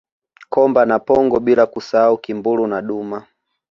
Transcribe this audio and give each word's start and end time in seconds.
Komba 0.53 0.81
na 0.89 0.97
pongo 1.07 1.35
bila 1.45 1.63
kusahau 1.73 2.17
Kimburu 2.23 2.65
na 2.67 2.79
Duma 2.87 3.19